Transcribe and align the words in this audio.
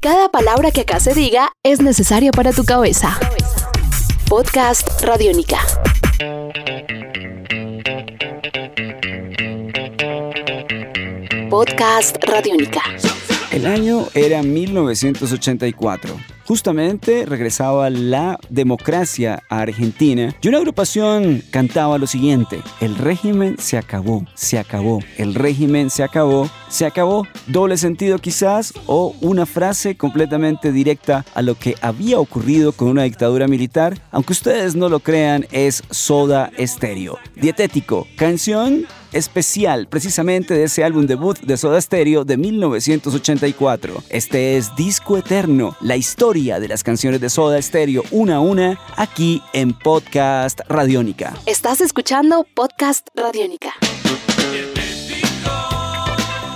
Cada 0.00 0.28
palabra 0.28 0.70
que 0.70 0.82
acá 0.82 1.00
se 1.00 1.12
diga 1.12 1.50
es 1.64 1.80
necesaria 1.80 2.30
para 2.30 2.52
tu 2.52 2.64
cabeza. 2.64 3.18
Podcast 4.28 5.02
Radiónica. 5.02 5.58
Podcast 11.50 12.16
Radiónica. 12.24 12.82
El 13.50 13.66
año 13.66 14.06
era 14.14 14.40
1984. 14.44 16.37
Justamente 16.48 17.26
regresaba 17.26 17.90
la 17.90 18.40
democracia 18.48 19.42
a 19.50 19.60
Argentina 19.60 20.34
y 20.40 20.48
una 20.48 20.56
agrupación 20.56 21.42
cantaba 21.50 21.98
lo 21.98 22.06
siguiente, 22.06 22.62
el 22.80 22.96
régimen 22.96 23.56
se 23.58 23.76
acabó, 23.76 24.24
se 24.32 24.58
acabó, 24.58 25.00
el 25.18 25.34
régimen 25.34 25.90
se 25.90 26.04
acabó, 26.04 26.48
se 26.70 26.86
acabó, 26.86 27.26
doble 27.48 27.76
sentido 27.76 28.18
quizás 28.18 28.72
o 28.86 29.14
una 29.20 29.44
frase 29.44 29.98
completamente 29.98 30.72
directa 30.72 31.26
a 31.34 31.42
lo 31.42 31.54
que 31.54 31.74
había 31.82 32.18
ocurrido 32.18 32.72
con 32.72 32.88
una 32.88 33.02
dictadura 33.02 33.46
militar, 33.46 34.00
aunque 34.10 34.32
ustedes 34.32 34.74
no 34.74 34.88
lo 34.88 35.00
crean, 35.00 35.46
es 35.52 35.82
Soda 35.90 36.50
Stereo. 36.58 37.18
Dietético, 37.36 38.06
canción 38.16 38.86
especial 39.12 39.88
precisamente 39.88 40.54
de 40.54 40.64
ese 40.64 40.84
álbum 40.84 41.06
debut 41.06 41.38
de 41.40 41.56
Soda 41.56 41.80
Stereo 41.80 42.24
de 42.24 42.36
1984. 42.36 44.02
Este 44.08 44.56
es 44.56 44.74
Disco 44.76 45.16
Eterno, 45.16 45.76
la 45.80 45.96
historia 45.96 46.60
de 46.60 46.68
las 46.68 46.82
canciones 46.82 47.20
de 47.20 47.30
Soda 47.30 47.60
Stereo 47.60 48.02
una 48.10 48.36
a 48.36 48.40
una 48.40 48.80
aquí 48.96 49.42
en 49.52 49.72
Podcast 49.72 50.60
Radiónica. 50.68 51.34
Estás 51.46 51.80
escuchando 51.80 52.46
Podcast 52.54 53.08
Radiónica. 53.14 53.74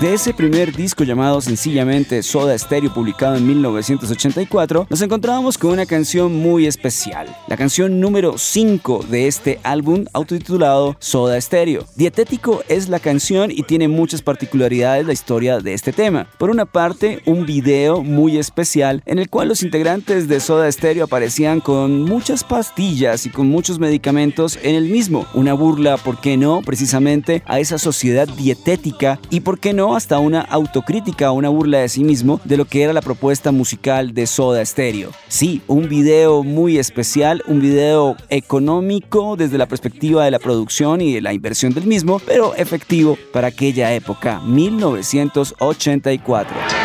De 0.00 0.14
ese 0.14 0.32
primer 0.32 0.74
disco 0.74 1.04
llamado 1.04 1.42
sencillamente 1.42 2.22
Soda 2.22 2.56
Stereo 2.56 2.90
publicado 2.94 3.36
en 3.36 3.46
1984, 3.46 4.86
nos 4.88 5.02
encontrábamos 5.02 5.58
con 5.58 5.72
una 5.72 5.84
canción 5.84 6.34
muy 6.34 6.66
especial, 6.66 7.26
la 7.48 7.58
canción 7.58 8.00
número 8.00 8.38
5 8.38 9.04
de 9.10 9.26
este 9.26 9.60
álbum 9.62 10.06
autotitulado 10.14 10.96
Soda 11.00 11.38
Stereo. 11.38 11.84
Dietético 11.96 12.62
es 12.68 12.88
la 12.88 12.98
canción 12.98 13.50
y 13.50 13.64
tiene 13.64 13.88
muchas 13.88 14.22
particularidades 14.22 15.04
la 15.04 15.12
historia 15.12 15.58
de 15.58 15.74
este 15.74 15.92
tema. 15.92 16.28
Por 16.38 16.48
una 16.48 16.64
parte, 16.64 17.20
un 17.26 17.44
video 17.44 18.02
muy 18.02 18.38
especial 18.38 19.02
en 19.04 19.18
el 19.18 19.28
cual 19.28 19.48
los 19.48 19.62
integrantes 19.62 20.28
de 20.28 20.40
Soda 20.40 20.72
Stereo 20.72 21.04
aparecían 21.04 21.60
con 21.60 22.04
muchas 22.04 22.42
pastillas 22.42 23.26
y 23.26 23.28
con 23.28 23.48
muchos 23.48 23.78
medicamentos 23.78 24.58
en 24.62 24.76
el 24.76 24.88
mismo. 24.88 25.26
Una 25.34 25.52
burla, 25.52 25.98
¿por 25.98 26.22
qué 26.22 26.38
no? 26.38 26.62
Precisamente 26.62 27.42
a 27.44 27.60
esa 27.60 27.76
sociedad 27.76 28.26
dietética 28.26 29.20
y, 29.28 29.40
¿por 29.40 29.60
qué 29.60 29.74
no? 29.74 29.89
Hasta 29.96 30.18
una 30.18 30.40
autocrítica, 30.40 31.32
una 31.32 31.48
burla 31.48 31.78
de 31.78 31.88
sí 31.88 32.04
mismo 32.04 32.40
de 32.44 32.56
lo 32.56 32.64
que 32.64 32.82
era 32.82 32.92
la 32.92 33.02
propuesta 33.02 33.52
musical 33.52 34.14
de 34.14 34.26
Soda 34.26 34.64
Stereo. 34.64 35.10
Sí, 35.28 35.62
un 35.66 35.88
video 35.88 36.42
muy 36.42 36.78
especial, 36.78 37.42
un 37.46 37.60
video 37.60 38.16
económico 38.28 39.36
desde 39.36 39.58
la 39.58 39.66
perspectiva 39.66 40.24
de 40.24 40.30
la 40.30 40.38
producción 40.38 41.00
y 41.00 41.14
de 41.14 41.20
la 41.20 41.32
inversión 41.32 41.74
del 41.74 41.86
mismo, 41.86 42.20
pero 42.26 42.54
efectivo 42.54 43.16
para 43.32 43.48
aquella 43.48 43.92
época, 43.94 44.40
1984. 44.40 46.79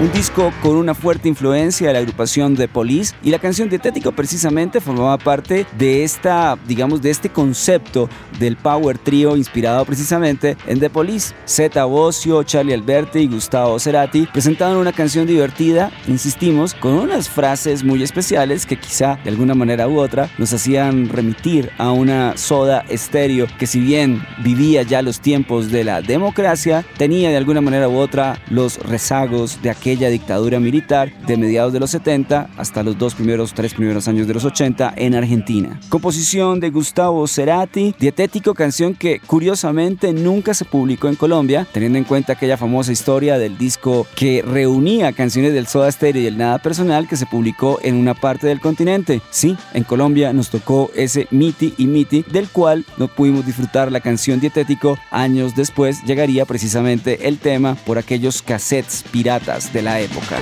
Un 0.00 0.12
disco 0.12 0.52
con 0.62 0.76
una 0.76 0.94
fuerte 0.94 1.28
influencia 1.28 1.88
de 1.88 1.92
la 1.92 1.98
agrupación 1.98 2.54
The 2.54 2.68
Police 2.68 3.16
y 3.20 3.32
la 3.32 3.40
canción 3.40 3.68
Dietético 3.68 4.12
precisamente 4.12 4.80
formaba 4.80 5.18
parte 5.18 5.66
de 5.76 6.04
esta, 6.04 6.56
digamos, 6.68 7.02
de 7.02 7.10
este 7.10 7.30
concepto 7.30 8.08
del 8.38 8.56
power 8.56 8.96
trio 8.96 9.36
inspirado 9.36 9.84
precisamente 9.84 10.56
en 10.68 10.78
The 10.78 10.88
Police. 10.88 11.34
Zeta 11.48 11.84
Bosio, 11.84 12.44
Charlie 12.44 12.74
Alberti 12.74 13.18
y 13.18 13.26
Gustavo 13.26 13.80
Cerati 13.80 14.28
presentaron 14.32 14.76
una 14.76 14.92
canción 14.92 15.26
divertida, 15.26 15.90
insistimos, 16.06 16.74
con 16.74 16.92
unas 16.92 17.28
frases 17.28 17.82
muy 17.82 18.04
especiales 18.04 18.66
que 18.66 18.78
quizá 18.78 19.18
de 19.24 19.30
alguna 19.30 19.56
manera 19.56 19.88
u 19.88 19.98
otra 19.98 20.30
nos 20.38 20.52
hacían 20.52 21.08
remitir 21.08 21.72
a 21.76 21.90
una 21.90 22.36
soda 22.36 22.84
estéreo 22.88 23.48
que 23.58 23.66
si 23.66 23.80
bien 23.80 24.24
vivía 24.44 24.82
ya 24.84 25.02
los 25.02 25.18
tiempos 25.18 25.72
de 25.72 25.82
la 25.82 26.02
democracia, 26.02 26.84
tenía 26.96 27.30
de 27.30 27.36
alguna 27.36 27.60
manera 27.60 27.88
u 27.88 27.96
otra 27.96 28.40
los 28.48 28.78
rezagos 28.78 29.60
de 29.60 29.70
aquella 29.88 30.10
dictadura 30.10 30.60
militar 30.60 31.10
de 31.26 31.38
mediados 31.38 31.72
de 31.72 31.80
los 31.80 31.88
70 31.92 32.50
hasta 32.58 32.82
los 32.82 32.98
dos 32.98 33.14
primeros, 33.14 33.54
tres 33.54 33.72
primeros 33.72 34.06
años 34.06 34.26
de 34.26 34.34
los 34.34 34.44
80 34.44 34.92
en 34.94 35.14
Argentina. 35.14 35.80
Composición 35.88 36.60
de 36.60 36.68
Gustavo 36.68 37.26
Cerati, 37.26 37.94
dietético, 37.98 38.52
canción 38.52 38.94
que 38.94 39.18
curiosamente 39.18 40.12
nunca 40.12 40.52
se 40.52 40.66
publicó 40.66 41.08
en 41.08 41.14
Colombia, 41.14 41.66
teniendo 41.72 41.96
en 41.96 42.04
cuenta 42.04 42.34
aquella 42.34 42.58
famosa 42.58 42.92
historia 42.92 43.38
del 43.38 43.56
disco 43.56 44.06
que 44.14 44.42
reunía 44.42 45.14
canciones 45.14 45.54
del 45.54 45.66
Soda 45.66 45.90
Stereo 45.90 46.20
y 46.20 46.26
el 46.26 46.36
Nada 46.36 46.58
Personal 46.58 47.08
que 47.08 47.16
se 47.16 47.24
publicó 47.24 47.78
en 47.82 47.94
una 47.94 48.12
parte 48.12 48.46
del 48.46 48.60
continente. 48.60 49.22
Sí, 49.30 49.56
en 49.72 49.84
Colombia 49.84 50.34
nos 50.34 50.50
tocó 50.50 50.90
ese 50.94 51.28
Miti 51.30 51.72
y 51.78 51.86
Miti, 51.86 52.26
del 52.30 52.50
cual 52.50 52.84
no 52.98 53.08
pudimos 53.08 53.46
disfrutar 53.46 53.90
la 53.90 54.00
canción 54.00 54.38
dietético. 54.38 54.98
Años 55.10 55.56
después 55.56 56.04
llegaría 56.04 56.44
precisamente 56.44 57.26
el 57.26 57.38
tema 57.38 57.74
por 57.86 57.96
aquellos 57.96 58.42
cassettes 58.42 59.02
piratas 59.10 59.72
de 59.72 59.77
la 59.82 60.00
época. 60.00 60.38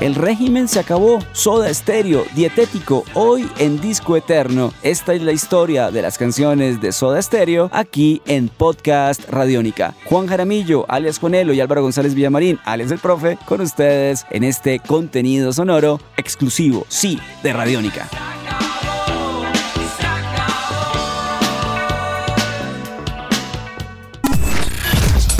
El 0.00 0.14
régimen 0.14 0.66
se 0.66 0.80
acabó, 0.80 1.18
Soda 1.32 1.72
Stereo, 1.74 2.24
dietético, 2.34 3.04
hoy 3.12 3.46
en 3.58 3.82
Disco 3.82 4.16
Eterno. 4.16 4.72
Esta 4.82 5.12
es 5.12 5.20
la 5.20 5.32
historia 5.32 5.90
de 5.90 6.00
las 6.00 6.16
canciones 6.16 6.80
de 6.80 6.92
Soda 6.92 7.20
Stereo 7.20 7.68
aquí 7.70 8.22
en 8.24 8.48
Podcast 8.48 9.28
Radiónica. 9.28 9.94
Juan 10.06 10.26
Jaramillo, 10.26 10.86
alias 10.88 11.18
Juanelo 11.18 11.52
y 11.52 11.60
Álvaro 11.60 11.82
González 11.82 12.14
Villamarín, 12.14 12.58
alias 12.64 12.90
el 12.90 12.98
profe, 12.98 13.36
con 13.44 13.60
ustedes 13.60 14.24
en 14.30 14.42
este 14.42 14.78
contenido 14.78 15.52
sonoro 15.52 16.00
exclusivo, 16.16 16.86
sí, 16.88 17.20
de 17.42 17.52
Radiónica. 17.52 18.29